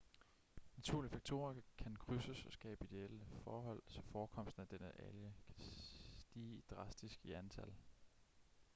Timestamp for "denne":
4.67-5.01